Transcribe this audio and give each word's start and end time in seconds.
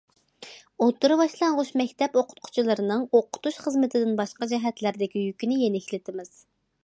ئوتتۇرا- 0.83 1.17
باشلانغۇچ 1.19 1.69
مەكتەپ 1.81 2.17
ئوقۇتقۇچىلىرىنىڭ 2.21 3.05
ئوقۇتۇش 3.19 3.61
خىزمىتىدىن 3.67 4.17
باشقا 4.23 4.49
جەھەتلەردىكى 4.55 5.27
يۈكىنى 5.29 5.61
يېنىكلىتىمىز. 5.67 6.35